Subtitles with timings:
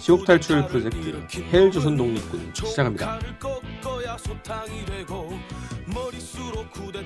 [0.00, 0.98] 지옥 탈출 프로젝트
[1.52, 3.18] 헬조선 독립군 시작합니다.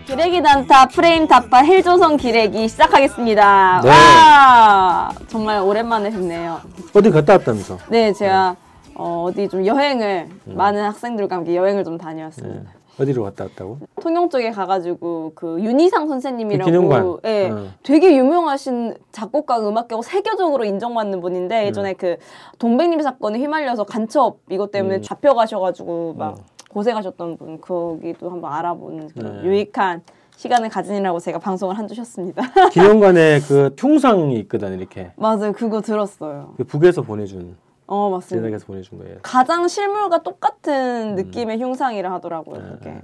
[0.07, 3.81] 기레기 단타 프레임 타파 헬조선 기레기 시작하겠습니다.
[3.83, 3.89] 네.
[3.89, 6.61] 와 정말 오랜만에 뵙네요.
[6.95, 7.79] 어디 갔다 왔다면서?
[7.89, 8.57] 네 제가
[8.95, 12.71] 어, 어디 좀 여행을 많은 학생들과 함께 여행을 좀 다녀왔습니다.
[12.73, 12.78] 네.
[13.01, 13.79] 어디로 갔다 왔다고?
[14.01, 17.19] 통영 쪽에 가가지고 그 윤희상 선생님이라고 그 기념관.
[17.25, 17.67] 예, 어.
[17.83, 22.17] 되게 유명하신 작곡가 음악가고 세계적으로 인정받는 분인데 예전에 그
[22.59, 25.03] 동백님 사건에 휘말려서 간첩 이것 때문에 음.
[25.03, 26.45] 잡혀가셔가지고 막 어.
[26.71, 29.49] 고생하셨던 분 거기도 한번 알아보는 그런 네.
[29.49, 30.03] 유익한
[30.37, 32.43] 시간을 가지느라고 제가 방송을 한 주셨습니다.
[32.71, 36.55] 기념관에 그 흉상이 있거든 이렇게 맞아요, 그거 들었어요.
[36.57, 37.57] 그 북에서 보내준
[37.89, 38.47] 어 맞습니다.
[38.47, 39.17] 제작에서 보내준 거예요.
[39.23, 42.61] 가장 실물과 똑같은 느낌의 흉상이라 하더라고요.
[42.61, 42.91] 네, 그게.
[42.91, 43.03] 네.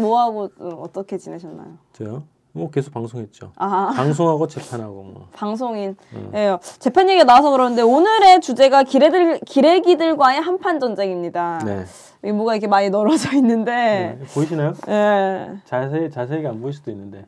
[0.00, 1.78] 뭐하고 또 어떻게 지내셨나요?
[1.94, 2.24] 저요?
[2.52, 3.52] 뭐 계속 방송했죠.
[3.56, 5.28] 아 방송하고 재판하고 뭐.
[5.32, 6.32] 방송인 음.
[6.34, 6.58] 예요.
[6.78, 11.60] 재판 얘기가 나와서 그러는데 오늘의 주제가 기레들 기레기들과의 한판 전쟁입니다.
[11.64, 11.84] 네.
[12.24, 14.26] 이 뭐가 이렇게 많이 널어져 있는데 네.
[14.34, 14.74] 보이시나요?
[14.88, 15.56] 예.
[15.64, 17.24] 자세히 자세하게 안 보일 수도 있는데.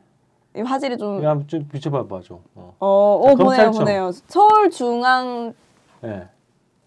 [0.55, 2.39] 이 화질이 좀 한번 좀 비춰봐 봐줘.
[2.53, 2.75] 어.
[2.79, 3.73] 어, 자, 오 보내요 검찰청.
[3.85, 4.11] 보내요.
[4.27, 5.53] 서울 중앙
[6.01, 6.29] 네.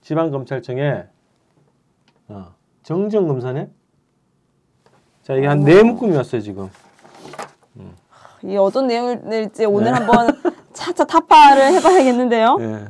[0.08, 1.04] 지방 검찰청에
[2.28, 2.54] 어.
[2.82, 3.68] 정정 검사네.
[5.22, 6.70] 자 이게 한 네 묶음이 왔어요 지금.
[8.42, 9.98] 이 어떤 내용일지 오늘 네.
[9.98, 10.28] 한번
[10.72, 12.56] 차차 타파를 해봐야겠는데요.
[12.56, 12.84] 네.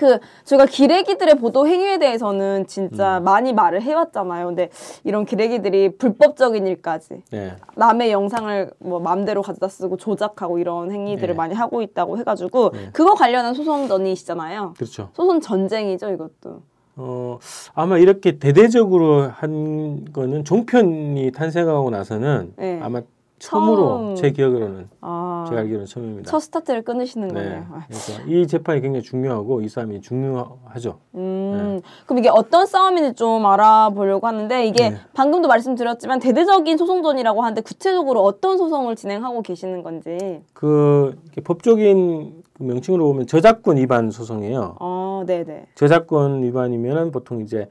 [0.00, 3.24] 그 저희가 기레기들의 보도 행위에 대해서는 진짜 음.
[3.24, 4.46] 많이 말을 해왔잖아요.
[4.46, 4.70] 근데
[5.04, 7.56] 이런 기레기들이 불법적인 일까지 네.
[7.76, 11.34] 남의 영상을 뭐 마음대로 가져다 쓰고 조작하고 이런 행위들을 네.
[11.34, 12.88] 많이 하고 있다고 해가지고 네.
[12.94, 14.72] 그거 관련한 소송전이시잖아요.
[14.78, 15.10] 그렇죠.
[15.12, 16.62] 소송 전쟁이죠 이것도.
[16.96, 17.38] 어
[17.74, 22.80] 아마 이렇게 대대적으로 한 거는 종편이 탄생하고 나서는 네.
[22.82, 23.02] 아마
[23.40, 24.14] 처음으로 처음.
[24.16, 26.30] 제 기억으로는 아, 제가 알기로는 처음입니다.
[26.30, 27.34] 첫 스타트를 끊으시는 네.
[27.34, 27.66] 거네요.
[27.88, 30.98] 그래서 이 재판이 굉장히 중요하고 이 싸움이 중요하죠.
[31.14, 34.96] 음, 그럼 이게 어떤 싸움인지 좀 알아보려고 하는데 이게 네.
[35.14, 40.42] 방금도 말씀드렸지만 대대적인 소송전이라고 하는데 구체적으로 어떤 소송을 진행하고 계시는 건지.
[40.52, 44.76] 그 법적인 그 명칭으로 보면 저작권 위반 소송이에요.
[44.80, 45.68] 어, 네네.
[45.74, 47.70] 저작권 위반이면은 보통 이제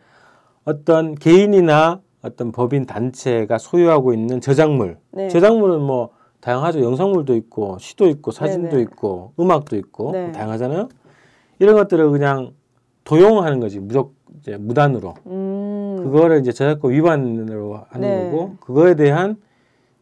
[0.66, 4.98] 어떤 개인이나 어떤 법인 단체가 소유하고 있는 저작물.
[5.12, 5.30] 네.
[5.30, 6.10] 저작물은 뭐
[6.42, 6.82] 다양하죠.
[6.82, 8.82] 영상물도 있고 시도 있고 사진도 네네.
[8.84, 10.32] 있고 음악도 있고 네.
[10.32, 10.90] 다양하잖아요.
[11.60, 12.54] 이런 것들을 그냥
[13.04, 18.24] 도용하는 거지 무적 이제 무단으로 음, 그거를 이제 저작권 위반으로 하는 네.
[18.24, 19.38] 거고 그거에 대한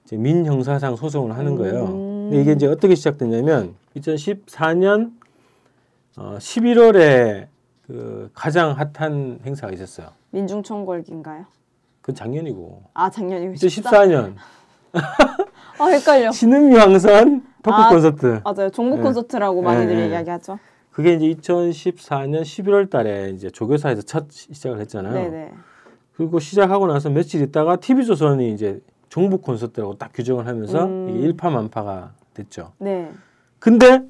[0.05, 1.85] 이제 민형사상 소송을 하는 거예요.
[1.85, 2.29] 음.
[2.29, 5.13] 근데 이게 이제 어떻게 시작됐냐면 2014년
[6.17, 7.47] 어, 11월에
[7.85, 10.09] 그 가장 핫한 행사가 있었어요.
[10.31, 11.45] 민중총궐기인가요?
[12.07, 13.53] 그건 작년이고 아, 작년이고.
[13.55, 14.35] 2014년
[14.93, 16.31] 아, 헷갈려.
[16.31, 18.69] 신음 유황선 토크 아, 콘서트 맞아요.
[18.69, 19.03] 종북 네.
[19.03, 20.07] 콘서트라고 많이들 네.
[20.07, 20.57] 이야기하죠.
[20.91, 25.13] 그게 이제 2014년 11월 달에 이제 조교사에서 첫 시- 시작을 했잖아요.
[25.13, 25.51] 네네.
[26.15, 28.79] 그리고 시작하고 나서 며칠 있다가 TV조선이 이제
[29.09, 31.09] 종북 콘서트라고 딱 규정을 하면서 음.
[31.09, 32.71] 이게 일파만파가 됐죠.
[32.79, 33.11] 네.
[33.59, 34.01] 근데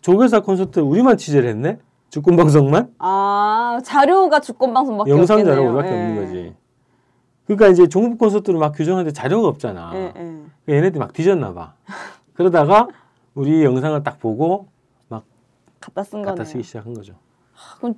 [0.00, 1.78] 조교사 콘서트 우리만 취재를 했네?
[2.10, 2.92] 주권 방송만?
[2.98, 5.54] 아, 자료가 주권방송밖에 영상 없겠네요.
[5.54, 5.94] 자료가 밖에 예.
[5.94, 6.54] 없는 거지.
[7.46, 9.90] 그러니까 이제 종북 콘서트를 막 규정하는데 자료가 없잖아.
[9.94, 10.12] 예, 예.
[10.12, 11.74] 그러니까 얘네들이 막 뒤졌나 봐.
[12.34, 12.88] 그러다가
[13.34, 14.68] 우리 영상을 딱 보고
[15.08, 15.24] 막
[15.80, 16.44] 갖다 쓴 갖다 거네요.
[16.50, 17.14] 쓰기 시작한 거죠.
[17.80, 17.94] 그럼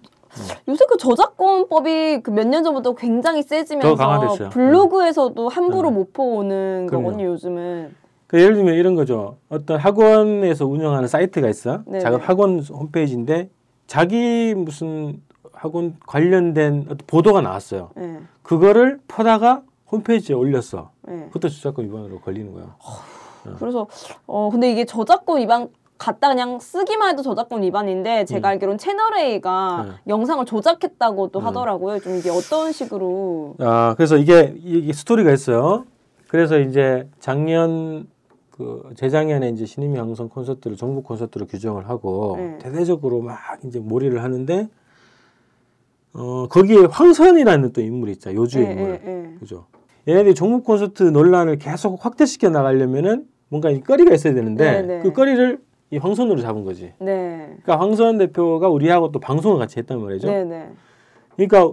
[0.68, 4.50] 요새 그 저작권법이 그 몇 년 전부터 굉장히 더 세지면서 강화됐어요.
[4.50, 5.96] 블로그에서도 함부로 네.
[5.96, 7.04] 못 퍼오는 그럼요.
[7.06, 7.94] 거거든요 요즘은.
[8.26, 9.36] 그 예를 들면 이런 거죠.
[9.48, 11.82] 어떤 학원에서 운영하는 사이트가 있어.
[11.84, 12.00] 네네.
[12.00, 13.50] 작은 학원 홈페이지인데
[13.86, 15.20] 자기 무슨
[15.64, 17.90] 학원 관련된 보도가 나왔어요.
[17.98, 18.18] 예.
[18.42, 20.90] 그거를 퍼다가 홈페이지에 올렸어.
[21.08, 21.26] 예.
[21.28, 22.74] 그것도 저작권 위반으로 걸리는 거예요.
[23.58, 23.88] 그래서
[24.26, 28.50] 어 근데 이게 저작권 위반 갖다 그냥 쓰기만 해도 저작권 위반인데 제가 음.
[28.50, 29.92] 알기로는 채널 A가 네.
[30.08, 31.46] 영상을 조작했다고도 음.
[31.46, 31.98] 하더라고요.
[32.00, 35.86] 좀 이게 어떤 식으로 아, 그래서 이게, 이게 스토리가 있어요.
[36.28, 38.06] 그래서 이제 작년
[38.50, 42.58] 그 재작년에 이제 신임이 항성 콘서트를 전국 콘서트로 규정을 하고 네.
[42.58, 44.68] 대대적으로 막 이제 몰이를 하는데
[46.14, 49.38] 어 거기에 황선이라는 또 인물이 있죠 요주의 예, 인물 예, 예.
[49.38, 49.66] 그죠
[50.06, 55.02] 얘네들이 종북 콘서트 논란을 계속 확대시켜 나가려면은 뭔가 이 거리가 있어야 되는데 네, 네.
[55.02, 55.58] 그 거리를
[55.90, 57.56] 이 황선으로 잡은 거지 네.
[57.62, 60.70] 그러니까 황선 대표가 우리하고 또 방송을 같이 했단 말이죠 네, 네.
[61.36, 61.72] 그러니까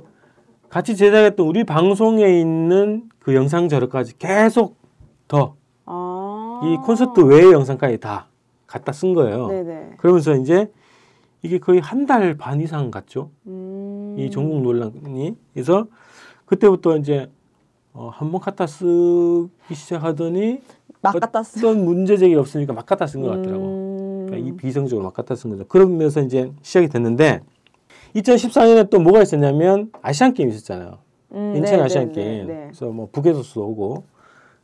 [0.69, 4.77] 같이 제작했던 우리 방송에 있는 그 영상 자료까지 계속
[5.27, 5.51] 더이
[5.85, 6.81] 아.
[6.85, 8.27] 콘서트 외의 영상까지 다
[8.67, 9.47] 갖다 쓴 거예요.
[9.47, 9.89] 네, 네.
[9.97, 10.71] 그러면서 이제
[11.41, 13.31] 이게 거의 한 달 반 이상 갔죠.
[13.47, 13.70] 음.
[14.17, 15.35] 이 전국 논란이.
[15.53, 15.87] 그래서
[16.45, 17.29] 그때부터 이제
[17.93, 20.61] 어, 한번 갖다 쓰기 시작하더니
[21.01, 21.59] 막 갖다 쓰.
[21.59, 23.63] 어떤 문제 제기 없으니까 막 갖다 쓴 것 같더라고.
[23.63, 24.25] 음.
[24.27, 25.65] 그러니까 이 비성적으로 막 갖다 쓴 거죠.
[25.67, 27.41] 그러면서 이제 시작이 됐는데
[28.15, 30.99] 2014년에 또 뭐가 있었냐면 아시안 게임 있었잖아요.
[31.33, 32.47] 음, 인천 네, 아시안 네, 게임.
[32.47, 32.63] 네, 네.
[32.65, 34.03] 그래서 뭐 북에서도 오고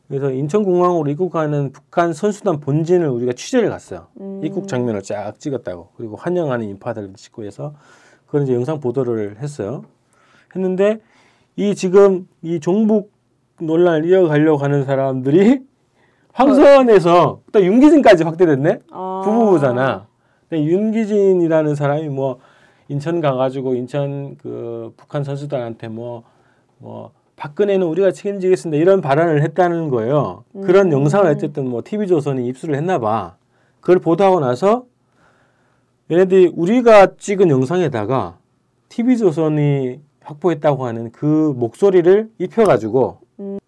[0.08, 4.06] 그래서 인천공항으로 입국하는 북한 선수단 본진을 우리가 취재를 갔어요.
[4.20, 4.40] 음.
[4.42, 7.74] 입국 장면을 쫙 찍었다고 그리고 환영하는 인파들을 찍고 해서
[8.28, 9.84] 그런 이제 영상 보도를 했어요.
[10.54, 11.00] 했는데
[11.56, 13.12] 이 지금 이 종북
[13.60, 15.60] 논란을 이어가려고 하는 사람들이
[16.32, 18.80] 황선에서 또 윤기진까지 확대됐네.
[18.92, 19.22] 아.
[19.24, 20.06] 부부잖아.
[20.48, 22.38] 근데 윤기진이라는 사람이 뭐
[22.88, 30.44] 인천 가가지고 인천 그 북한 선수단한테 뭐뭐 박근혜는 우리가 책임지겠습니다 이런 발언을 했다는 거예요.
[30.64, 33.36] 그런 영상을 어쨌든 뭐 TV 조선이 입수를 했나 봐.
[33.80, 34.84] 그걸 보도하고 나서
[36.10, 38.38] 얘네들이 우리가 찍은 영상에다가
[38.88, 43.18] TV 조선이 확보했다고 하는 그 목소리를 입혀가지고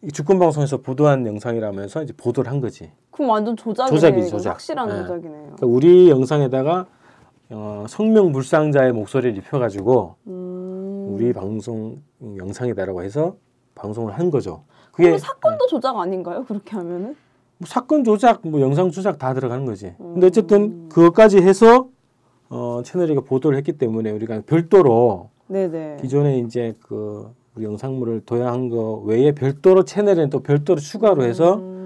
[0.03, 2.91] 이 주권 방송에서 보도한 영상이라면서 이제 보도를 한 거지.
[3.11, 3.95] 그럼 완전 조작이네.
[3.95, 4.39] 조작이지, 이거.
[4.39, 4.51] 조작.
[4.53, 4.97] 확실한 네.
[4.97, 5.43] 조작이네요.
[5.43, 6.87] 그러니까 우리 영상에다가
[7.51, 11.09] 어, 성명 불상자의 목소리를 입혀가지고 음.
[11.11, 13.37] 우리 방송 영상이다라고 해서
[13.75, 14.65] 방송을 한 거죠.
[14.93, 16.45] 그게 사건도 조작 아닌가요?
[16.45, 17.17] 그렇게 하면은?
[17.59, 19.95] 뭐 사건 조작, 뭐 영상 조작 다 들어가는 거지.
[19.99, 20.29] 근데 음.
[20.29, 21.89] 어쨌든 그것까지 해서
[22.51, 25.99] 어, 채널이가 보도를 했기 때문에 우리가 별도로 네네.
[26.01, 31.80] 기존에 이제 그 우리 영상물을 도야한 거 외에 별도로 채널에 또 별도로 추가로 해서 음.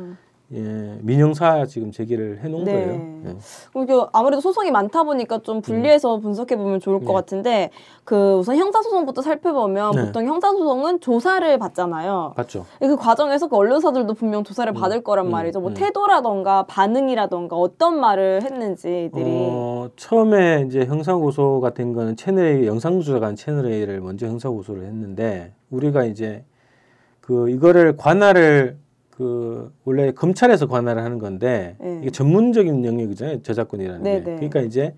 [0.54, 2.72] 예, 민영사 지금 제기를 해놓은 네.
[2.72, 2.92] 거예요.
[3.26, 3.36] 예.
[3.72, 7.12] 그럼 이게 아무래도 소송이 많다 보니까 좀 분리해서 분석해 보면 좋을 것 네.
[7.12, 7.70] 같은데
[8.04, 10.04] 그 우선 형사 소송부터 살펴보면 네.
[10.06, 12.34] 보통 형사 소송은 조사를 받잖아요.
[12.36, 12.66] 봤죠.
[12.78, 15.60] 그 과정에서 그 언론사들도 분명 조사를 받을 거란 음, 말이죠.
[15.60, 15.74] 뭐 음.
[15.74, 23.00] 태도라던가 반응이라던가 어떤 말을 했는지 이들이 어, 처음에 이제 형사 고소가 된 거는 채널A 영상
[23.00, 26.44] 조작한 채널A를 먼저 형사 고소를 했는데 우리가 이제
[27.20, 28.76] 그 이거를 관할을
[29.16, 32.00] 그 원래 검찰에서 관할을 하는 건데 네.
[32.02, 34.34] 이게 전문적인 영역이잖아요 저작권이라는 네, 게 네.
[34.36, 34.94] 그러니까 이제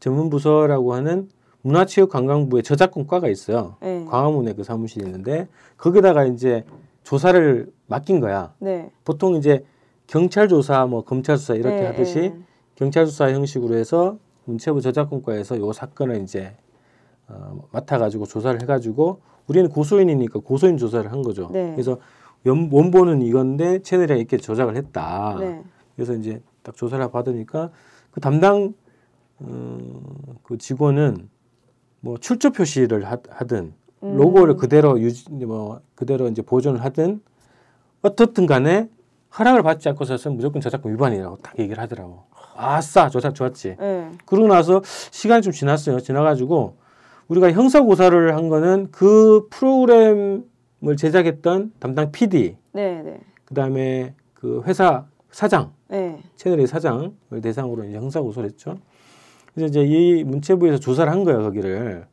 [0.00, 1.28] 전문 부서라고 하는
[1.62, 4.04] 문화체육관광부의 저작권과가 있어요 네.
[4.08, 5.46] 광화문에 그 사무실이 있는데
[5.76, 6.64] 거기다가 이제
[7.04, 8.90] 조사를 맡긴 거야 네.
[9.04, 9.64] 보통 이제
[10.08, 12.34] 경찰 조사 뭐 검찰 수사 이렇게 네, 하듯이 네.
[12.74, 14.16] 경찰 수사 형식으로 해서
[14.46, 16.56] 문체부 저작권과에서 요 사건을 이제
[17.28, 21.50] 어, 맡아가지고 조사를 해가지고 우리는 고소인이니까 고소인 조사를 한 거죠.
[21.52, 21.70] 네.
[21.72, 21.98] 그래서 연,
[22.44, 25.36] 원본은 이건데 채널에 이렇게 조작을 했다.
[25.38, 25.62] 네.
[25.94, 27.70] 그래서 이제 딱 조사를 받으니까
[28.10, 28.74] 그 담당
[29.38, 29.78] 어,
[30.42, 31.28] 그 직원은
[32.00, 33.72] 뭐 출처 표시를 하, 하든
[34.02, 34.16] 음.
[34.16, 37.20] 로고를 그대로 유지 뭐 그대로 이제 보존을 하든
[38.02, 38.88] 어떻든 간에
[39.38, 42.24] 허락을 받지 않고서는 무조건 저작권 위반이라고 딱 얘기를 하더라고.
[42.56, 43.76] 아싸 조작 좋았지.
[43.78, 44.10] 네.
[44.26, 46.00] 그러고 나서 시간이 좀 지났어요.
[46.00, 46.76] 지나가지고
[47.28, 50.44] 우리가 형사 고사를 한 거는 그 프로그램
[50.86, 53.02] 을 제작했던 담당 PD, 네.
[53.02, 53.20] 네.
[53.44, 56.18] 그다음에 그 회사 사장, 네.
[56.36, 57.12] 채널의 사장을
[57.42, 58.78] 대상으로 이제 형사 고소를 했죠.
[59.54, 62.06] 그래서 이제 이 문체부에서 조사를 한 거야 거기를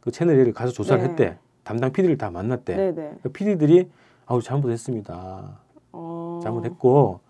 [0.00, 1.08] 그 채널 을 가서 조사를 네.
[1.08, 1.38] 했대.
[1.64, 2.76] 담당 PD를 다 만났대.
[2.76, 2.94] 네.
[2.94, 3.12] 네.
[3.22, 3.88] 그 PD들이
[4.26, 5.58] 아우 잘못했습니다.
[5.92, 6.40] 어.
[6.42, 7.20] 잘못했고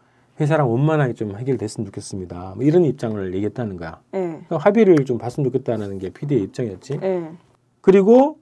[0.40, 2.54] 회사랑 원만하게 좀 해결됐으면 좋겠습니다.
[2.56, 4.00] 뭐 이런 입장을 얘기했다는 거야.
[4.10, 4.20] 네.
[4.20, 6.98] 그러니까 합의를 좀 봤으면 좋겠다는 게 PD의 입장이었지.
[6.98, 7.30] 네.
[7.80, 8.39] 그리고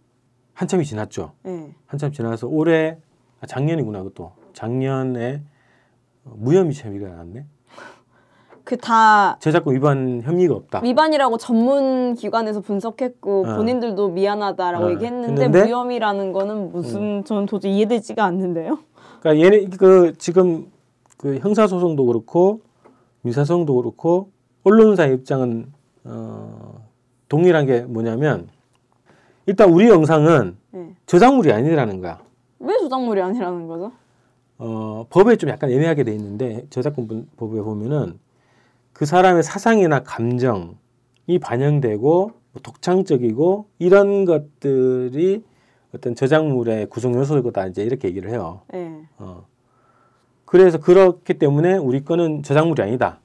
[0.58, 1.30] 한참이 지났죠.
[1.44, 1.72] 네.
[1.86, 2.98] 한참 지나서 올해
[3.40, 5.40] 아, 작년이구나 그것도 작년에
[6.24, 7.46] 어, 무혐의 처리가 나왔네.
[8.64, 10.80] 그 다 저작권 위반 혐의가 없다.
[10.82, 13.54] 위반이라고 전문 기관에서 분석했고 어.
[13.56, 14.90] 본인들도 미안하다라고 어.
[14.90, 15.62] 얘기했는데 했는데?
[15.62, 18.80] 무혐의라는 거는 무슨 전 도저히 이해되지가 않는데요.
[19.20, 20.72] 그러니까 얘네 그 지금
[21.18, 22.62] 그 형사 소송도 그렇고
[23.22, 24.32] 민사 소송도 그렇고
[24.64, 25.72] 언론사의 입장은
[26.02, 26.84] 어,
[27.28, 28.48] 동일한 게 뭐냐면
[29.48, 30.94] 일단 우리 영상은 네.
[31.06, 32.20] 저작물이 아니라는 거야.
[32.58, 33.92] 왜 조작물이 아니라는 거죠?
[34.58, 38.18] 어, 법에 좀 약간 애매하게 돼 있는데 저작권 법에 보면은
[38.92, 45.42] 그 사람의 사상이나 감정이 반영되고 뭐 독창적이고 이런 것들이
[45.94, 48.60] 어떤 저작물의 구성 요소이다 이제 이렇게 얘기를 해요.
[48.70, 49.00] 네.
[49.16, 49.46] 어.
[50.44, 53.20] 그래서 그렇기 때문에 우리 거는 저작물이 아니다.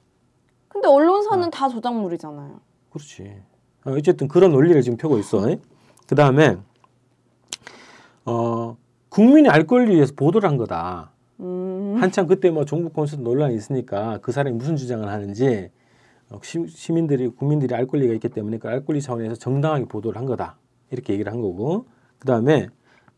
[0.70, 2.62] 근데 언론사는 다 조작물이잖아요.
[2.92, 3.42] 그렇지.
[3.84, 5.42] 어, 어쨌든 그런 논리를 지금 펴고 있어.
[6.08, 6.58] 그 다음에
[8.26, 8.78] 어,
[9.10, 11.12] 국민이 알 권리를 위해서 보도를 한 거다.
[11.40, 11.96] 음.
[12.00, 15.70] 한참 그때 뭐 종북 콘서트 논란이 있으니까 그 사람이 무슨 주장을 하는지
[16.30, 20.26] 어, 시, 시민들이 국민들이 알 권리가 있기 때문에 그 알 권리 차원에서 정당하게 보도를 한
[20.26, 20.58] 거다
[20.92, 21.86] 이렇게 얘기를 한 거고
[22.20, 22.68] 그 다음에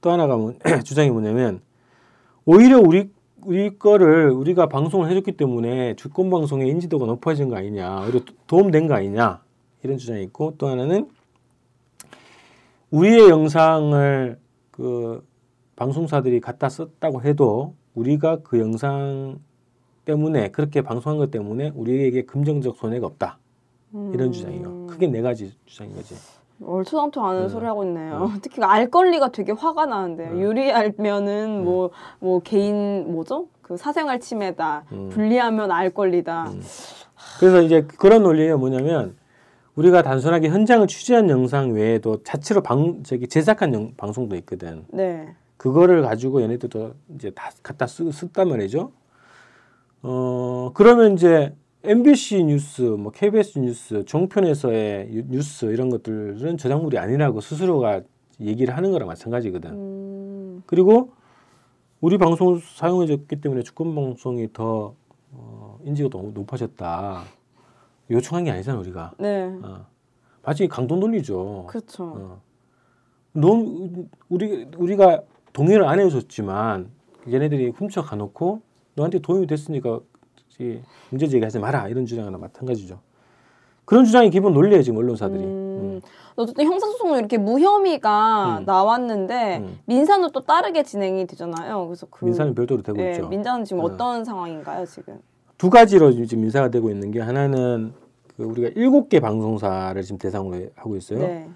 [0.01, 1.61] 또 하나가 뭐, 주장이 뭐냐면
[2.45, 3.09] 오히려 우리
[3.43, 8.87] 우리 거를 우리가 방송을 해줬기 때문에 주권 방송의 인지도가 높아진 거 아니냐 오히려 도- 도움된
[8.87, 9.43] 거 아니냐
[9.83, 11.09] 이런 주장이 있고 또 하나는
[12.95, 14.39] 우리의 영상을
[14.71, 15.21] 그
[15.75, 19.39] 방송사들이 갖다 썼다고 해도 우리가 그 영상
[20.05, 23.37] 때문에 그렇게 방송한 것 때문에 우리에게 금전적 손해가 없다
[24.13, 24.31] 이런 음.
[24.31, 24.87] 주장이에요.
[24.87, 26.15] 크게 네 가지 주장인 거지.
[26.63, 27.49] 얼토당토하는 네.
[27.49, 28.31] 소리 하고 있네요.
[28.41, 30.33] 특히 알 권리가 되게 화가 나는데요.
[30.33, 30.39] 네.
[30.39, 33.47] 유리 알면은 뭐뭐 개인 뭐죠?
[33.61, 34.85] 그 사생활 침해다.
[34.93, 35.09] 음.
[35.09, 36.45] 분리하면 알 권리다.
[36.45, 36.61] 음.
[37.39, 39.17] 그래서 이제 그런 논리가 뭐냐면
[39.75, 44.85] 우리가 단순하게 현장을 취재한 영상 외에도 자체로 방 저기 제작한 영, 방송도 있거든.
[44.91, 45.33] 네.
[45.57, 48.91] 그거를 가지고 얘네들도 이제 다 갖다 쓰, 썼단 말이죠.
[50.01, 51.53] 어 그러면 이제
[51.83, 58.01] MBC 뉴스, 뭐 KBS 뉴스, 종편에서의 유- 뉴스 이런 것들은 저작물이 아니라고 스스로가
[58.39, 59.69] 얘기를 하는 거랑 마찬가지거든.
[59.71, 60.63] 음.
[60.65, 61.11] 그리고
[62.01, 64.93] 우리 방송을 사용해줬기 때문에 주권 방송이 더
[65.31, 67.23] 어, 인지가 더 높아졌다.
[68.09, 69.13] 요청한 게 아니잖아 우리가.
[69.17, 69.51] 네.
[69.63, 69.85] 어.
[70.43, 71.65] 마치 강도 논리죠.
[71.67, 72.03] 그렇죠.
[72.03, 72.41] 어.
[73.33, 75.21] 넌 우리 우리가
[75.53, 76.89] 동의를 안 해줬지만
[77.31, 78.61] 얘네들이 훔쳐 가놓고
[78.93, 79.99] 너한테 도움이 됐으니까
[80.59, 82.99] 이 문제 제기하지 마라 이런 주장이나 마찬가지죠.
[83.83, 85.43] 그런 주장이 기본 논리예요 지금 언론사들이.
[85.43, 86.01] 음.
[86.35, 88.65] 어쨌든 형사소송은 이렇게 무혐의가 음.
[88.65, 89.79] 나왔는데 음.
[89.85, 91.85] 민사는 또 다르게 진행이 되잖아요.
[91.87, 93.27] 그래서 그 민사는 별도로 되고 네, 있죠.
[93.27, 93.85] 민사는 지금 어.
[93.85, 95.19] 어떤 상황인가요 지금?
[95.57, 97.93] 두 가지로 지금 민사가 되고 있는 게 하나는
[98.35, 101.19] 그 우리가 일곱 개 방송사를 지금 대상으로 하고 있어요.
[101.19, 101.49] 네.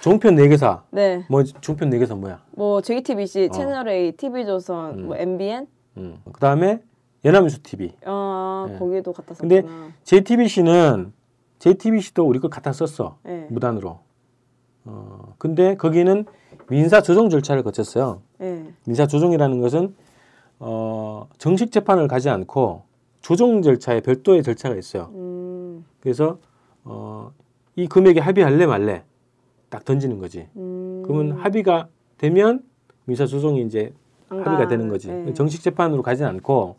[0.00, 0.82] 종편 네 개사.
[0.90, 1.24] 네.
[1.30, 2.42] 뭐 종편 네 개사 뭐야?
[2.52, 3.54] 뭐 JTBC, 어.
[3.54, 5.06] 채널 A, TV조선, 음.
[5.06, 6.16] 뭐 MBN, 음.
[6.32, 6.80] 그다음에
[7.24, 7.92] 연합뉴스 TV.
[8.04, 8.78] 어 네.
[8.78, 9.88] 거기도 갖다 근데 썼구나.
[10.04, 11.12] JTBC는
[11.58, 13.18] JTBC도 우리 걸 갖다 썼어.
[13.22, 13.46] 네.
[13.50, 14.00] 무단으로.
[14.84, 16.24] 어, 근데 거기는
[16.68, 18.22] 민사 조정 절차를 거쳤어요.
[18.38, 18.64] 네.
[18.84, 19.94] 민사 조정이라는 것은
[20.58, 22.85] 어, 정식 재판을 가지 않고
[23.26, 25.10] 조정 절차에 별도의 절차가 있어요.
[25.12, 26.38] 음, 그래서
[26.84, 27.32] 어,
[27.74, 29.02] 이 금액에 합의할래 말래
[29.68, 30.48] 딱 던지는 거지.
[30.54, 31.02] 음.
[31.04, 32.62] 그러면 합의가 되면
[33.04, 33.92] 민사 조정이 이제
[34.28, 34.68] 안 합의가 가.
[34.68, 35.08] 되는 거지.
[35.08, 35.34] 네.
[35.34, 36.76] 정식 재판으로 가진 않고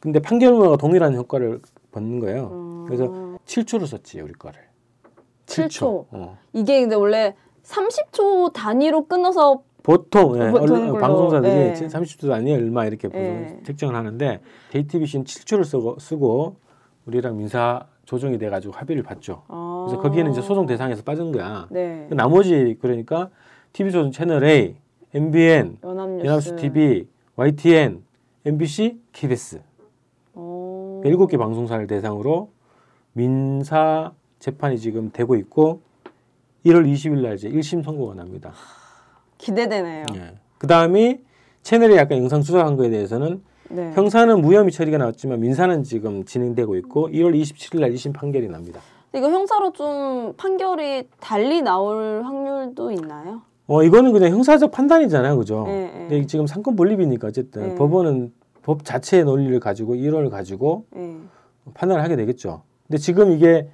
[0.00, 1.60] 근데 판결문과 동일한 효과를
[1.92, 2.48] 받는 거예요.
[2.50, 2.84] 어.
[2.88, 3.04] 그래서
[3.46, 4.58] 7초를 썼지 우리 거를.
[5.46, 6.06] 7초.
[6.10, 6.36] 어.
[6.52, 11.72] 이게 근데 원래 30초 단위로 끊어서 보통 예, 보통 방송사들이 예.
[11.74, 13.58] 30초 아니야 얼마 이렇게 예.
[13.64, 14.40] 책정을 하는데
[14.72, 16.56] JTBC는 7초를 쓰고, 쓰고
[17.06, 19.42] 우리랑 민사 조정이 돼가지고 합의를 봤죠.
[19.48, 19.86] 어.
[19.88, 21.66] 그래서 거기에는 이제 소송 대상에서 빠진 거야.
[21.70, 22.08] 네.
[22.10, 23.30] 나머지 그러니까
[23.72, 24.76] TV 조선 채널 A,
[25.14, 26.26] MBN, 연합뉴스.
[26.26, 27.06] 연합수 TV,
[27.36, 28.02] YTN,
[28.44, 29.60] MBC, KBS
[30.34, 31.02] 어.
[31.04, 32.50] 일곱 개 방송사를 대상으로
[33.12, 35.82] 민사 재판이 지금 되고 있고
[36.64, 38.52] 1월 20일 날 이제 1심 선고가 납니다.
[39.40, 40.06] 기대되네요.
[40.14, 40.34] 예.
[40.58, 41.20] 그 다음이
[41.62, 43.92] 채널에 약간 영상 수사한 거에 대해서는 네.
[43.94, 48.80] 형사는 무혐의 처리가 나왔지만 민사는 지금 진행되고 있고 1월 27일 날 1심 판결이 납니다.
[49.14, 53.42] 이거 형사로 좀 판결이 달리 나올 확률도 있나요?
[53.66, 55.64] 어 이거는 그냥 형사적 판단이잖아요, 그죠?
[55.66, 57.74] 네, 근데 지금 상권 분립이니까 어쨌든 네.
[57.76, 58.32] 법원은
[58.62, 61.16] 법 자체의 논리를 가지고 1월을 가지고 네.
[61.74, 62.62] 판단을 하게 되겠죠.
[62.88, 63.68] 근데 지금 이게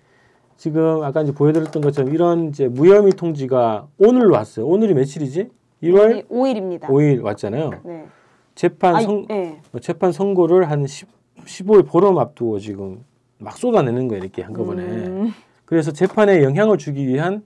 [0.57, 4.67] 지금 아까 이제 보여드렸던 것처럼 이런 이제 무혐의 통지가 오늘 왔어요.
[4.67, 5.51] 오늘이 며칠이지?
[5.83, 6.83] 1월 5일입니다.
[6.83, 7.71] 5일 왔잖아요.
[7.85, 8.07] 네.
[8.55, 9.61] 재판 아, 선 네.
[9.73, 11.09] 어, 재판 선고를 한 10,
[11.45, 13.05] 15일 보름 앞두고 지금
[13.39, 15.33] 막 쏟아내는 거예요 이렇게 한꺼번에 음,
[15.67, 17.45] 그래서 재판에 영향을 주기 위한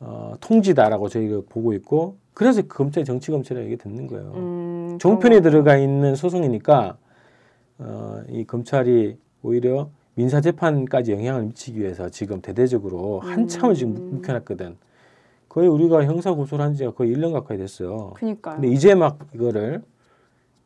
[0.00, 5.50] 어, 통지다라고 저희가 보고 있고 그래서 검찰 정치 검찰이라고 이게 듣는 거예요 음, 종편에 그런.
[5.50, 6.98] 들어가 있는 소송이니까
[7.78, 14.10] 어, 이 검찰이 오히려 민사 재판까지 영향을 미치기 위해서 지금 대대적으로 한참을 지금 음.
[14.16, 14.76] 묵혀놨거든
[15.52, 18.54] 거의 우리가 형사 고소를 한 지가 거의 1년 가까이 됐어요 그니까요.
[18.54, 19.82] 근데 이제 막 이거를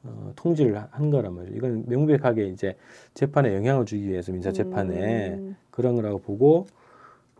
[0.04, 1.56] 어, 통지를 하- 한 거란 말이에요.
[1.56, 2.76] 이건 명백하게 이제
[3.12, 6.66] 재판에 영향을 주기 위해서 민사 재판에 음, 그런 거라고 보고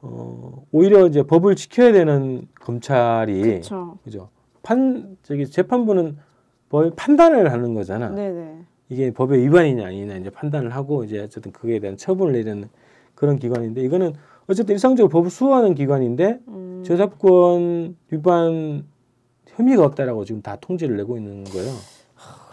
[0.03, 3.97] 어, 오히려 이제 법을 지켜야 되는 검찰이 그렇죠.
[4.03, 4.29] 그죠?
[4.65, 6.17] 판 저기 재판부는
[6.69, 8.09] 법 판단을 하는 거잖아.
[8.09, 8.59] 네네.
[8.89, 12.69] 이게 법의 위반이냐 아니냐 이제 판단을 하고 이제 어쨌든 그에 대한 처분을 내리는
[13.15, 14.15] 그런 기관인데 이거는
[14.49, 18.85] 어쨌든 일상적으로 법을 수호하는 기관인데 음, 저작권 위반
[19.47, 21.73] 혐의가 없다라고 지금 다 통지를 내고 있는 거예요.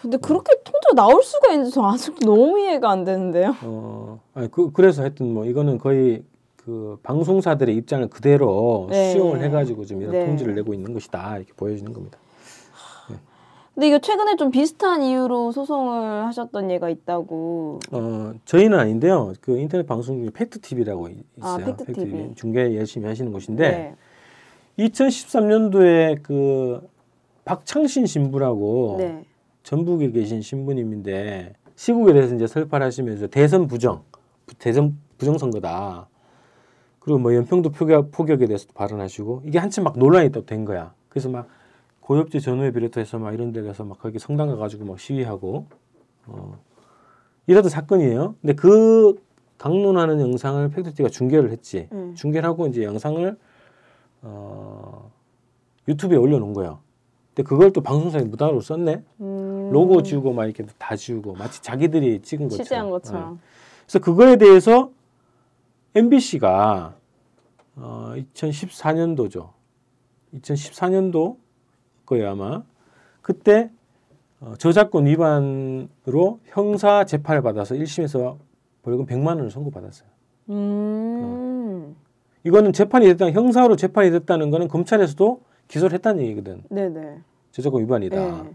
[0.01, 3.55] 근데 그렇게 통지가 나올 수가 있는지 저 아직도 너무 이해가 안 되는데요.
[3.63, 6.23] 어, 아니, 그, 그래서 하여튼 뭐 이거는 거의
[6.57, 9.11] 그 방송사들의 입장을 그대로 네.
[9.11, 10.25] 수용을 해가지고 지금 이런 네.
[10.25, 12.17] 통지를 내고 있는 것이다 이렇게 보여지는 겁니다.
[13.73, 17.79] 근데 이거 최근에 좀 비슷한 이유로 소송을 하셨던 예가 있다고.
[17.91, 19.33] 어, 저희는 아닌데요.
[19.41, 21.65] 그 인터넷 방송 중에 팩트 TV라고 아, 있어요.
[21.75, 22.33] 팩트 TV.
[22.35, 23.95] 중계 열심히 하시는 곳인데
[24.77, 24.85] 네.
[24.85, 26.87] 2013년도에 그
[27.45, 29.23] 박창신 신부라고 네.
[29.63, 34.03] 전북에 계신 신부님인데 시국에 대해서 이제 설파를 하시면서 대선 부정,
[34.59, 36.07] 대선 부정 선거다.
[36.99, 40.93] 그리고 뭐 연평도 표격, 포격에 대해서도 발언하시고 이게 한참 막 논란이 또 된 거야.
[41.09, 41.47] 그래서 막
[42.03, 45.67] 고엽제 전후에 비롯해서 막 이런 데 가서 막 거기 성당 가가지고 막 시위하고
[46.27, 46.59] 어
[47.47, 48.35] 이러던 사건이에요.
[48.41, 49.15] 근데 그
[49.57, 51.87] 강론하는 영상을 팩트티가 중계를 했지.
[51.93, 52.13] 음.
[52.15, 53.37] 중계를 하고 이제 영상을
[54.21, 55.11] 어,
[55.87, 56.79] 유튜브에 올려놓은 거예요.
[57.29, 59.03] 근데 그걸 또 방송사에 무단으로 썼네.
[59.21, 59.69] 음.
[59.71, 62.63] 로고 지우고 막 이렇게 다 지우고 마치 자기들이 찍은 것처럼.
[62.63, 62.91] 취재한 네.
[62.91, 63.39] 것처럼.
[63.85, 64.91] 그래서 그거에 대해서
[65.95, 66.95] MBC가
[67.77, 69.49] 어, 2014년도죠.
[70.35, 71.37] 2014년도
[72.05, 72.63] 거예요 아마.
[73.21, 73.69] 그때
[74.39, 78.37] 어, 저작권 위반으로 형사 재판을 받아서 1심에서
[78.81, 80.09] 벌금 100만 원을 선고받았어요.
[80.49, 81.95] 음.
[82.43, 86.63] 이거는 재판이 됐다 형사로 재판이 됐다는 거는 검찰에서도 기소를 했다는 얘기거든.
[86.69, 87.19] 네네.
[87.51, 88.15] 저작권 위반이다.
[88.43, 88.49] 네.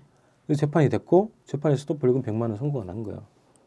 [0.46, 3.22] 그래서 재판이 됐고 재판에서도 벌금 100만 원 선고가 난 거예요.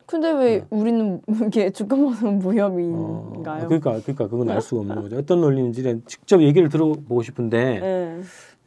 [0.05, 0.65] 근데 왜 네.
[0.69, 3.67] 우리는 이게 주권방송은 어, 무혐의인가요?
[3.67, 5.17] 그러니까 그러니까 그건 알 수가 없는 거죠.
[5.17, 8.21] 어떤 논리인지 직접 얘기를 들어보고 싶은데 네.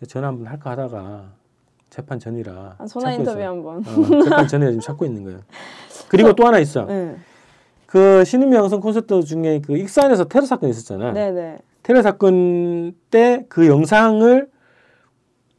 [0.09, 1.25] 전화 한번 할까 하다가
[1.91, 3.49] 재판 전이라 아, 전화 인터뷰 있어요.
[3.51, 3.79] 한번.
[3.79, 5.41] 어, 재판 전이라 지금 찾고 있는 거예요.
[6.09, 6.85] 그리고 또 하나 있어.
[6.87, 7.17] 네.
[7.87, 11.13] 그 양성 콘서트 중에 그 익산에서 테러 사건이 있었잖아.
[11.13, 11.59] 네네.
[11.85, 14.51] 테러 사건 때 그 영상을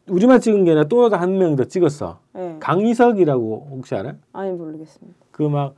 [0.10, 2.20] 우리만 찍은 게 아니라 또 한 명 더 찍었어.
[2.34, 2.58] 네.
[2.60, 4.16] 강희석이라고 혹시 알아?
[4.34, 5.18] 아니 모르겠습니다.
[5.32, 5.76] 그 막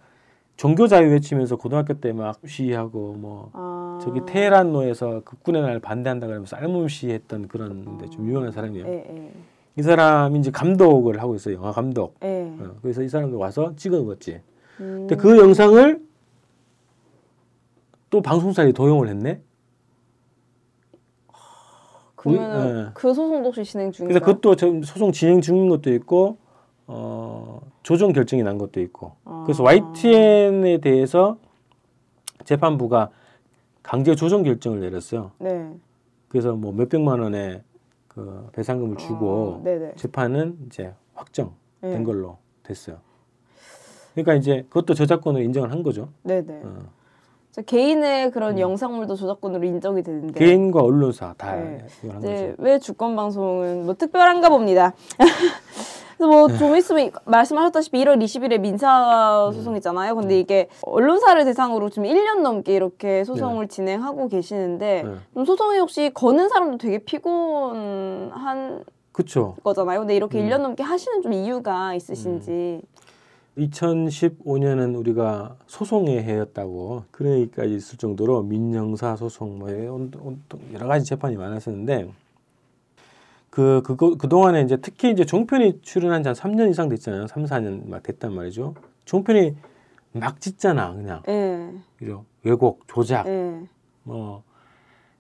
[0.58, 3.87] 종교 자유 외치면서 고등학교 때 막 시위하고 뭐 아.
[4.02, 8.88] 저기 테헤란로에서 극군의 날 반대한다 그러면서 알몸 시위했던 그런데 좀 유명한 사람이에요.
[8.88, 9.32] 예, 예.
[9.78, 11.56] 이 사람이 이제 감독을 하고 있어요.
[11.56, 12.16] 영화 감독.
[12.24, 12.52] 예.
[12.60, 14.42] 어, 그래서 이 사람도 와서 찍어먹었지.
[14.80, 15.08] 음.
[15.08, 16.02] 근데 그 영상을
[18.10, 19.42] 또 방송사에 도용을 했네.
[22.16, 22.92] 그러면 예.
[22.94, 24.20] 그 소송도 혹시 진행 중인가요?
[24.20, 26.38] 그래서 그것도 좀 소송 진행 중인 것도 있고
[26.88, 29.14] 어, 조정 결정이 난 것도 있고.
[29.46, 29.68] 그래서 아.
[29.68, 31.38] YTN에 대해서
[32.44, 33.12] 재판부가
[33.88, 35.32] 강제 조정 결정을 내렸어요.
[35.40, 35.72] 네.
[36.28, 37.62] 그래서 뭐 몇백만 원의
[38.10, 39.94] 그 배상금을 주고 아, 네네.
[39.96, 42.04] 재판은 이제 확정된 네.
[42.04, 42.98] 걸로 됐어요.
[44.14, 46.10] 그러니까 이제 그것도 저작권을 인정을 한 거죠.
[46.24, 46.62] 네네.
[46.66, 46.80] 어.
[47.52, 50.34] 저 개인의 그런 영상물도 저작권으로 인정이 되는데 음.
[50.34, 51.86] 개인과 언론사 다 네.
[52.04, 52.56] 이걸 한 거죠.
[52.58, 54.94] 왜 주권 방송은 뭐 특별한가 봅니다.
[56.18, 56.58] 그래서 뭐 네.
[56.58, 60.16] 좀 있으면 말씀하셨다시피 1월 20일에 민사 소송이잖아요.
[60.16, 60.40] 근데 음.
[60.40, 65.16] 이게 언론사를 대상으로 지금 1년 넘게 이렇게 소송을 진행하고 계시는데 네.
[65.34, 69.56] 좀 소송이 혹시 거는 사람도 되게 피곤한 그렇죠.
[69.64, 70.00] 거잖아요.
[70.00, 70.50] 근데 이렇게 음.
[70.50, 72.82] 1년 넘게 하시는 좀 이유가 있으신지.
[73.58, 79.70] 2015년은 우리가 소송의 해였다고 그런 얘기까지 있을 정도로 민영사 소송 뭐
[80.74, 82.08] 여러 가지 재판이 많았었는데
[83.58, 87.26] 그 그거 그 동안에 이제 특히 이제 종편이 출연한 지 한 3년 이상 됐잖아요.
[87.26, 88.76] 3, 4년 막 됐단 말이죠.
[89.06, 89.56] 종편이
[90.12, 91.74] 막 짓잖아 그냥 예.
[92.00, 93.60] 이런 왜곡 조작 예.
[94.04, 94.44] 뭐,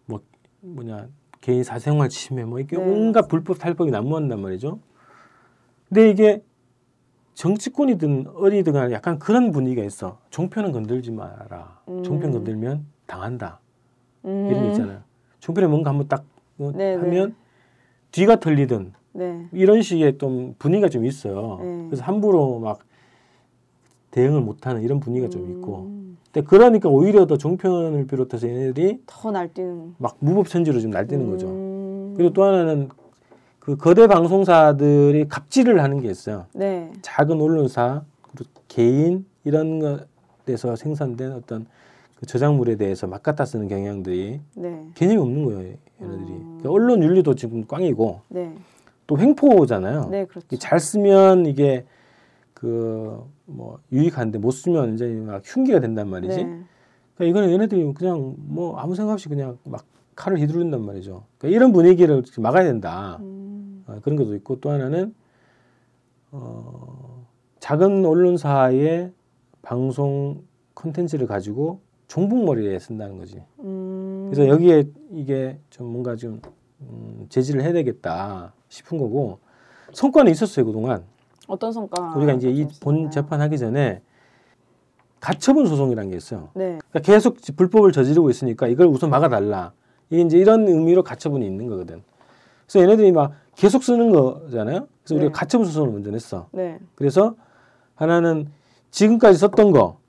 [0.05, 0.21] 뭐,
[0.61, 1.07] 뭐냐,
[1.41, 4.77] 개인 사생활 침해, 뭐, 이게 네, 온갖 불법 탈법이 난무한단 말이죠.
[5.89, 6.43] 근데 이게
[7.33, 10.19] 정치권이든 어디든 간에 약간 그런 분위기가 있어.
[10.29, 11.81] 종편은 건들지 마라.
[11.87, 12.03] 음.
[12.03, 13.59] 종편 건들면 당한다.
[14.25, 14.47] 음.
[14.47, 15.01] 이런 거 있잖아요.
[15.39, 16.23] 종편에 뭔가 한번 딱
[16.59, 17.35] 어, 네, 하면
[18.17, 19.45] 뒤가 털리든 네.
[19.51, 21.59] 이런 식의 좀 분위기가 좀 있어요.
[21.61, 21.85] 네.
[21.87, 22.79] 그래서 함부로 막
[24.09, 25.83] 대응을 못하는 이런 분위기가 좀 있고.
[25.83, 26.17] 음.
[26.31, 29.95] 근데 그러니까 오히려 더 종편을 비롯해서 얘네들이 더 날뛰는.
[29.99, 31.47] 막 무법천지로 좀 날뛰는 거죠.
[31.47, 32.13] 음.
[32.17, 32.89] 그리고 또 하나는
[33.59, 36.47] 그 거대 방송사들이 갑질을 하는 게 있어요.
[36.55, 36.91] 네.
[37.03, 38.01] 작은 언론사,
[38.33, 39.99] 그리고 개인 이런
[40.47, 41.67] 것에서 생산된 어떤
[42.17, 44.87] 그 저작물에 대해서 막 갖다 쓰는 경향들이 네.
[44.95, 45.59] 개념이 없는 거예요.
[46.01, 46.31] 얘네들이.
[46.31, 46.57] 음.
[46.59, 48.55] 그러니까 언론 윤리도 지금 꽝이고 네.
[49.05, 50.09] 또 횡포잖아요.
[50.09, 50.57] 네, 그렇죠.
[50.57, 51.85] 잘 쓰면 이게
[52.53, 56.43] 그 뭐 유익한데 못 쓰면 이제 막 흉기가 된단 말이지.
[56.43, 56.63] 네.
[57.15, 61.23] 그러니까 이거는 얘네들이 그냥 뭐 아무 생각 없이 그냥 막 칼을 휘두른단 말이죠.
[61.37, 63.17] 그러니까 이런 분위기를 막아야 된다.
[63.21, 63.83] 음.
[63.87, 65.15] 어, 그런 것도 있고 또 하나는
[66.31, 67.25] 어,
[67.59, 69.13] 작은 언론사의
[69.61, 73.41] 방송 콘텐츠를 가지고 종북머리에 쓴다는 거지.
[73.59, 74.29] 음.
[74.31, 76.41] 그래서 여기에 이게 좀 뭔가 좀
[76.81, 79.39] 음, 제지를 해야 되겠다 싶은 거고
[79.93, 81.03] 성과는 있었어요 그동안.
[81.47, 82.13] 어떤 성과?
[82.15, 83.09] 우리가 이제 이 본?
[83.09, 84.01] 재판하기 전에
[85.19, 86.49] 가처분 소송이라는 게 있어요.
[86.53, 86.77] 네.
[86.89, 89.73] 그러니까 계속 불법을 저지르고 있으니까 이걸 우선 막아달라.
[90.09, 92.03] 이게 이제 이런 의미로 가처분이 있는 거거든.
[92.65, 94.87] 그래서 얘네들이 막 계속 쓰는 거잖아요.
[95.03, 95.31] 그래서 우리가 네.
[95.31, 96.47] 가처분 소송을 먼저 냈어.
[96.51, 96.79] 네.
[96.95, 97.35] 그래서
[97.95, 98.47] 하나는
[98.91, 99.99] 지금까지 썼던 거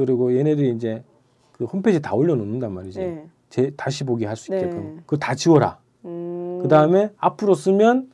[0.00, 1.04] 그리고 얘네들이 이제
[1.52, 2.98] 그 홈페이지에 다 올려놓는단 말이지.
[2.98, 3.26] 네.
[3.50, 4.58] 제 다시 보기 할수 네.
[4.58, 5.78] 있게끔 그거 다 지워라.
[6.04, 6.60] 음.
[6.62, 8.10] 그 다음에 앞으로 쓰면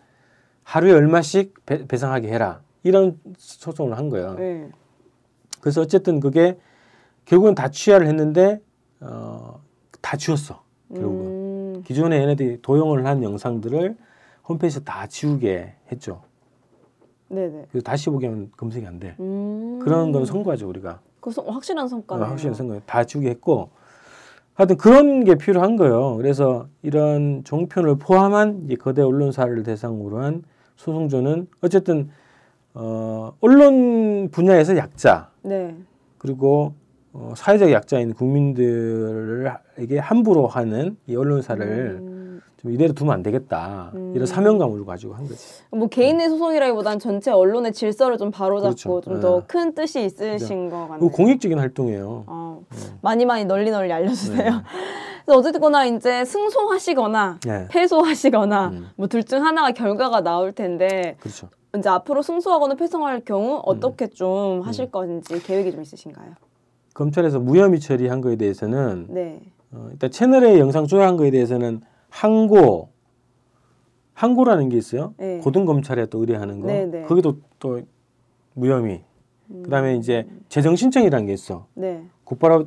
[0.64, 2.60] 하루에 얼마씩 배, 배상하게 해라.
[2.82, 4.34] 이런 소송을 한 거예요.
[4.34, 4.68] 네.
[5.60, 6.58] 그래서 어쨌든 그게
[7.24, 8.60] 결국은 다 취하를 했는데
[9.00, 9.60] 어,
[10.00, 10.62] 다 지웠어.
[10.92, 11.82] 결국은 음.
[11.84, 13.96] 기존에 얘네들이 도용을 한 영상들을
[14.48, 16.22] 홈페이지에 다 지우게 했죠.
[17.28, 17.66] 네네.
[17.70, 19.16] 그래서 다시 보기 하면 검색이 안 돼.
[19.20, 19.80] 음.
[19.82, 21.00] 그런 건 선거하죠 우리가.
[21.26, 22.24] 그 성, 확실한 어, 성과네요.
[22.28, 23.70] 확실한 선거 다 했고
[24.54, 26.16] 하여튼 그런 게 필요한 거예요.
[26.16, 30.44] 그래서 이런 종편을 포함한 이 거대 언론사를 대상으로 한
[30.76, 32.10] 소송조는 어쨌든
[32.74, 35.74] 어, 언론 분야에서 약자 네.
[36.16, 36.74] 그리고
[37.12, 42.15] 어, 사회적 약자인 국민들에게 함부로 하는 이 언론사를 음, 좀
[42.70, 44.12] 이대로 두면 안 되겠다 음.
[44.14, 45.62] 이런 사명감을 가지고 한 거지.
[45.70, 49.00] 뭐 개인의 소송이라기보단 전체 언론의 질서를 좀 바로잡고 그렇죠.
[49.00, 49.46] 좀더 네.
[49.46, 51.10] 큰 뜻이 있으신 것그 같네요.
[51.10, 52.24] 공익적인 활동이에요.
[52.26, 52.78] 어, 네.
[53.02, 54.36] 많이 많이 널리 널리 알려주세요.
[54.38, 54.50] 네.
[55.24, 58.86] 그래서 어쨌거나 이제 승소하시거나 네, 패소하시거나 음.
[58.96, 61.48] 뭐둘 중 하나가 결과가 나올 텐데 그렇죠.
[61.76, 64.10] 이제 앞으로 승소하거나 패소할 경우 어떻게 음.
[64.14, 66.32] 좀 하실 건지 계획이 좀 있으신가요?
[66.94, 69.42] 검찰에서 무혐의 처리한 거에 대해서는 네.
[69.72, 72.90] 어, 일단 채널에 영상 조회한 거에 대해서는 항고
[74.14, 75.14] 항고라는 게 있어요.
[75.18, 75.38] 네.
[75.38, 76.68] 고등검찰에 또 의뢰하는 거.
[76.68, 77.02] 네, 네.
[77.02, 77.82] 거기도 또
[78.54, 79.04] 무혐의.
[79.64, 81.66] 그다음에 이제 재정 신청이라는 게 있어.
[81.74, 82.02] 네.
[82.24, 82.66] 곧바로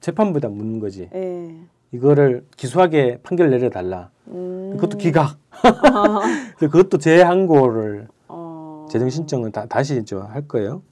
[0.00, 1.08] 재판부에다 묻는 거지.
[1.12, 1.54] 네.
[1.92, 4.10] 이거를 기소하게 판결 내려달라.
[4.28, 4.70] 음.
[4.72, 5.38] 그것도 기각.
[6.58, 8.86] 그것도 재항고를 어.
[8.90, 10.82] 재정 신청은 다, 다시 이제 할 거예요.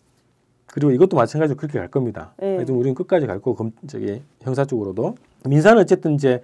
[0.67, 2.35] 그리고 이것도 마찬가지로 그렇게 갈 겁니다.
[2.39, 2.57] 네.
[2.57, 6.43] 하여튼 우리는 끝까지 갈 거고 검, 저기 형사 쪽으로도 민사는 어쨌든 이제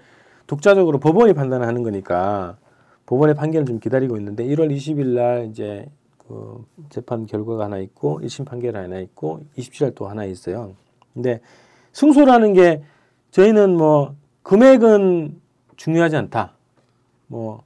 [0.50, 2.56] 독자적으로 법원이 판단하는 거니까
[3.06, 5.86] 법원의 판결을 좀 기다리고 있는데 1월 20일 날 이제
[6.18, 10.72] 그 재판 결과가 하나 있고 1심 판결 하나 있고 27일 또 하나 있어요.
[11.14, 11.40] 근데
[11.92, 12.82] 승소라는 게
[13.30, 15.40] 저희는 뭐 금액은
[15.76, 16.54] 중요하지 않다.
[17.28, 17.62] 뭐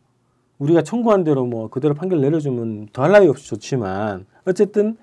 [0.59, 4.99] 우리가 청구한 대로 뭐 그대로 판결 내려주면 더할 나위 없이 좋지만 어쨌든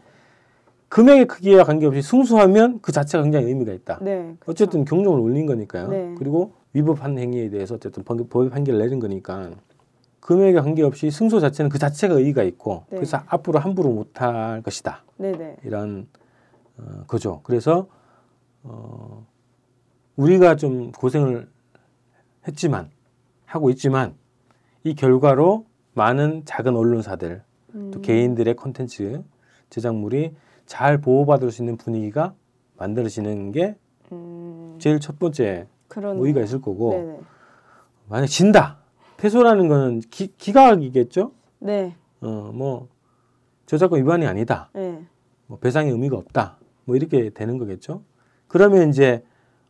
[0.89, 3.97] 금액의 크기와 관계없이 승소하면 그 자체가 굉장히 의미가 있다.
[4.03, 4.35] 네.
[4.39, 4.51] 그쵸.
[4.51, 5.87] 어쨌든 경종을 울린 거니까요.
[5.87, 6.13] 네.
[6.19, 9.51] 그리고 위법한 행위에 대해서 어쨌든 법- 법의 판결을 내린 거니까
[10.19, 12.97] 금액에 관계없이 승소 자체는 그 자체가 의의가 있고 네.
[12.97, 15.03] 그래서 앞으로 함부로 못할 것이다.
[15.17, 15.57] 네네.
[15.63, 16.07] 이런
[16.77, 17.41] 어, 거죠.
[17.43, 17.87] 그래서
[18.63, 19.25] 어,
[20.15, 21.49] 우리가 좀 고생을
[22.47, 22.89] 했지만
[23.45, 24.15] 하고 있지만
[24.83, 27.43] 이 결과로 많은 작은 언론사들
[27.75, 27.91] 음.
[27.91, 29.23] 또 개인들의 콘텐츠
[29.69, 32.33] 제작물이 잘 보호받을 수 있는 분위기가
[32.77, 33.75] 만들어지는 게
[34.11, 34.77] 음.
[34.79, 37.19] 제일 첫 번째 그런 의의가 있을 거고 네네.
[38.07, 38.77] 만약 진다
[39.17, 41.33] 패소라는 거는 기, 기각이겠죠.
[41.59, 41.95] 네.
[42.21, 42.87] 어뭐
[43.65, 44.69] 저작권 위반이 아니다.
[44.73, 45.05] 네.
[45.47, 46.57] 뭐 배상의 의미가 없다.
[46.85, 48.03] 뭐 이렇게 되는 거겠죠.
[48.47, 49.23] 그러면 이제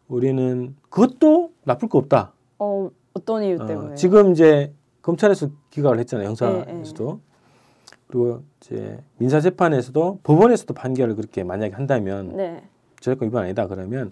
[0.07, 2.33] 우리는 그것도 나쁠 거 없다.
[2.59, 3.95] 어 어떤 이유 어, 때문에?
[3.95, 6.27] 지금 이제 검찰에서 기각을 했잖아요.
[6.27, 7.19] 형사에서도.
[7.19, 12.63] 네, 그리고 이제 민사 재판에서도 법원에서도 판결을 그렇게 만약에 한다면 네.
[12.99, 14.11] 저작권 위반 아니다 그러면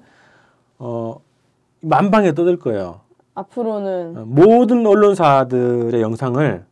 [0.79, 1.21] 어
[1.81, 3.01] 만방에 떠들 거예요.
[3.35, 6.65] 앞으로는 어, 모든 언론사들의 영상을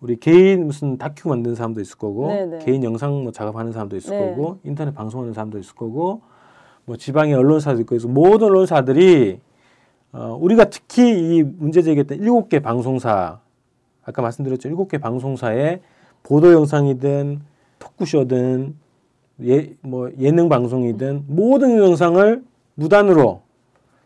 [0.00, 2.58] 우리 개인 무슨 다큐 만드는 사람도 있을 거고 네네.
[2.64, 4.28] 개인 영상 뭐 작업하는 사람도 있을 네.
[4.30, 6.22] 거고 인터넷 방송하는 사람도 있을 거고
[6.84, 9.40] 뭐 지방의 언론사도 있고 그래서 모든 언론사들이
[10.12, 13.40] 어, 우리가 특히 이 문제 제기했던 일곱 개 방송사
[14.04, 15.80] 아까 말씀드렸죠 일곱 개 방송사의
[16.22, 17.40] 보도 영상이든
[17.78, 18.74] 토크쇼든
[19.42, 22.42] 예 뭐 예능 방송이든 모든 영상을
[22.74, 23.42] 무단으로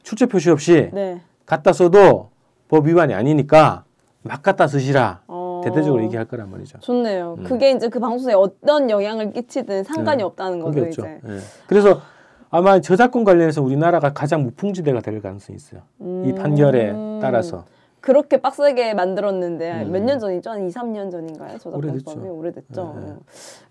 [0.09, 1.21] 출처 표시 없이 네.
[1.45, 2.31] 갖다 써도
[2.69, 3.85] 법 위반이 아니니까
[4.23, 5.61] 막 갖다 쓰시라 어...
[5.63, 6.79] 대대적으로 얘기할 거란 말이죠.
[6.81, 7.37] 좋네요.
[7.39, 7.45] 음.
[7.45, 10.23] 그게 이제 그 방송에 어떤 영향을 끼치든 상관이 네.
[10.23, 10.87] 없다는 거죠.
[10.87, 11.21] 이제.
[11.29, 11.39] 예.
[11.67, 12.01] 그래서
[12.49, 15.83] 아마 저작권 관련해서 우리나라가 가장 무풍지대가 될 가능성이 있어요.
[16.01, 16.35] 이 음.
[16.35, 17.67] 판결에 따라서.
[18.01, 19.93] 그렇게 빡세게 만들었는데 음.
[19.93, 20.51] 몇년 전이죠?
[20.51, 21.59] 한 2, 3년 전인가요?
[21.59, 22.95] 저작권법이 오래됐죠.
[22.99, 23.15] 네, 네.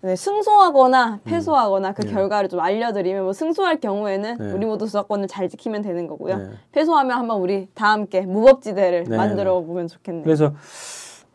[0.02, 2.12] 네, 승소하거나 패소하거나 그 네.
[2.12, 4.52] 결과를 좀 알려드리면 뭐 승소할 경우에는 네.
[4.52, 6.36] 우리 모두 저작권을 잘 지키면 되는 거고요.
[6.36, 6.50] 네.
[6.72, 9.16] 패소하면 한번 우리 다 함께 무법지대를 네.
[9.16, 10.24] 만들어 보면 좋겠네요.
[10.24, 10.52] 그래서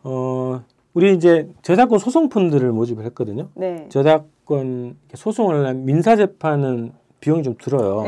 [0.04, 0.62] 어
[0.94, 3.50] 우리 이제 저작권 소송펀드를 모집을 했거든요.
[3.56, 3.88] 네.
[3.90, 8.04] 저작권 소송을 민사 재판은 비용이 좀 들어요.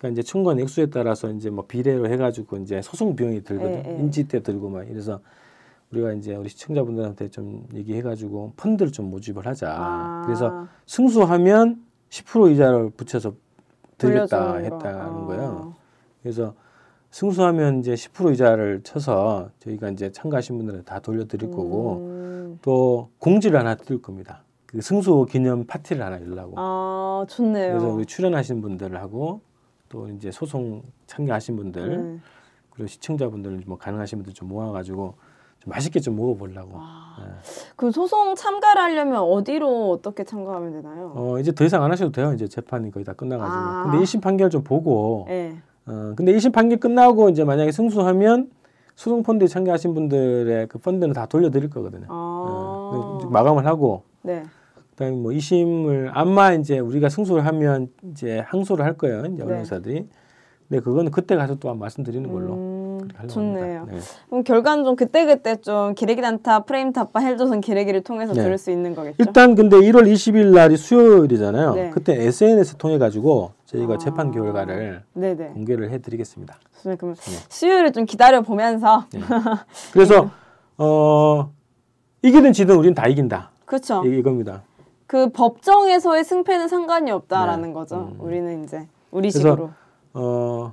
[0.00, 0.08] 네.
[0.08, 3.84] 그러니까 이제 청구한 액수에 따라서 이제 뭐 비례로 해가지고 이제 소송 비용이 들거든.
[3.84, 3.98] 예, 예.
[3.98, 5.20] 인지 때 들고 막 이래서
[5.92, 9.74] 우리가 이제 우리 시청자분들한테 좀 얘기해가지고 펀드를 좀 모집을 하자.
[9.76, 13.34] 아, 그래서 승소하면 10% 이자를 붙여서
[13.98, 14.56] 드리겠다.
[14.56, 15.26] 했다는 아.
[15.26, 15.74] 거예요.
[16.22, 16.54] 그래서
[17.10, 22.58] 승소하면 이제 10% 이자를 쳐서 저희가 이제 참가하신 분들은 다 돌려드릴 거고 음.
[22.62, 24.44] 또 공지를 하나 뜰 겁니다.
[24.66, 26.54] 그 승소 기념 파티를 하나 열라고.
[26.56, 27.72] 아 좋네요.
[27.72, 29.40] 그래서 우리 출연하신 분들하고
[29.90, 32.20] 또 이제 소송 참여하신 분들 네.
[32.70, 35.14] 그리고 시청자분들 뭐 가능하신 분들 좀 모아가지고
[35.58, 36.78] 좀 맛있게 좀 먹어보려고.
[36.78, 37.16] 와.
[37.20, 37.24] 예.
[37.76, 41.12] 그 소송 참가를 하려면 어디로 어떻게 참가하면 되나요?
[41.14, 42.32] 어 이제 더 이상 안 하셔도 돼요.
[42.32, 43.58] 이제 재판이 거의 다 끝나가지고.
[43.58, 43.82] 아.
[43.90, 45.26] 근데 1심 판결 좀 보고.
[45.28, 45.58] 네.
[45.86, 48.50] 어 근데 1심 판결 끝나고 이제 만약에 승소하면
[48.94, 52.06] 소송 펀드에 참가하신 분들의 그 펀드는 다 돌려드릴 거거든요.
[52.08, 52.12] 아.
[52.14, 54.44] 어, 근데 마감을 하고 네.
[55.00, 59.20] 그다음에 뭐 2심을 아마 이제 우리가 승소를 하면 이제 항소를 할 거예요.
[59.24, 59.42] 이제 네.
[59.42, 60.06] 언론사들이.
[60.68, 62.52] 네, 그거는 그때 가서 또 말씀드리는 걸로.
[62.52, 63.86] 음, 좋네요.
[63.90, 63.98] 네.
[64.28, 68.42] 그럼 결과는 좀 그때 그때 좀 기레기 단타, 프레임 타파, 헬조선 기레기를 통해서 네.
[68.42, 69.16] 들을 수 있는 거겠죠?
[69.18, 71.74] 일단 근데 1월 20일 날이 수요일이잖아요.
[71.74, 71.90] 네.
[71.90, 73.98] 그때 SNS 통해 가지고 저희가 아.
[73.98, 75.46] 재판 결과를 네네.
[75.54, 76.58] 공개를 해드리겠습니다.
[76.74, 77.00] 좋습니다.
[77.00, 77.36] 그럼 네.
[77.48, 79.20] 수요일을 좀 기다려 보면서 네.
[79.92, 80.30] 그래서
[80.78, 81.50] 어
[82.22, 83.50] 이기든 지든 우리는 다 이긴다.
[83.64, 84.04] 그렇죠.
[84.04, 84.62] 이- 이겁니다.
[85.10, 87.74] 그 법정에서의 승패는 상관이 없다라는 네.
[87.74, 88.12] 거죠.
[88.12, 88.16] 음.
[88.20, 89.70] 우리는 이제 우리 식으로.
[90.14, 90.72] 어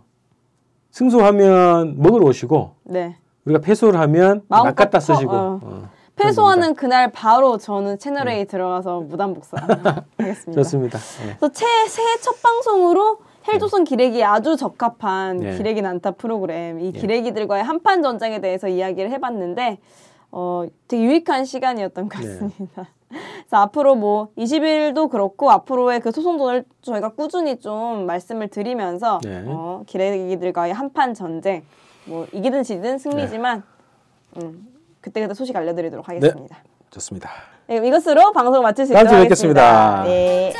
[0.91, 3.17] 승소하면 먹으러 오시고 네.
[3.45, 5.59] 우리가 패소를 하면 낚았다 퍼- 쓰시고 어.
[5.63, 10.05] 어, 패소하는 그날 바로 저는 채널 A 들어가서 무단 복사 하겠습니다.
[10.21, 10.51] 네.
[10.51, 10.99] 좋습니다.
[10.99, 11.35] 네.
[11.39, 15.57] 그래서 채, 새해 첫 방송으로 헬조선 기레기에 아주 적합한 네.
[15.57, 16.99] 기레기 난타 프로그램 이 네.
[16.99, 19.79] 기레기들과의 한판 전쟁에 대해서 이야기를 해봤는데
[20.31, 22.27] 어, 되게 유익한 시간이었던 것 네.
[22.27, 22.87] 같습니다.
[23.09, 29.43] 그래서 앞으로 뭐 20일도 그렇고 앞으로의 그 소송전을 저희가 꾸준히 좀 말씀을 드리면서 네.
[29.47, 31.63] 어, 기레기들과의 한판 전쟁
[32.05, 33.63] 뭐 이기든 지든 승리지만
[34.37, 34.67] 음,
[35.01, 36.57] 그때그때 소식 알려드리도록 하겠습니다.
[36.91, 37.29] 좋습니다.
[37.67, 39.23] 네, 이것으로 방송 마칠 수 있도록 하겠습니다.
[39.23, 40.03] 뵙겠습니다.
[40.03, 40.53] 네.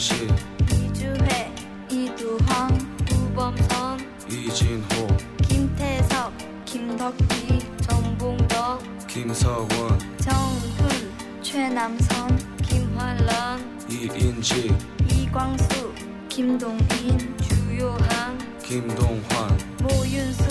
[0.00, 1.54] 이주혜
[1.90, 2.70] 이두황
[3.12, 5.06] 우범선 이진호,
[5.42, 6.32] 김태석
[6.64, 9.68] 김덕기 정봉덕 김서원,
[10.16, 14.74] 정훈 최남선 김환란 이인직,
[15.06, 15.92] 이광수
[16.30, 20.48] 김동인 주요한 김동환, 모윤숙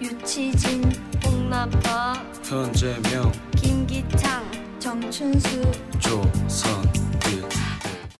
[0.00, 0.84] 유치진
[1.26, 4.44] 홍나파 현재명, 김기창
[4.78, 6.93] 정춘수 조선길.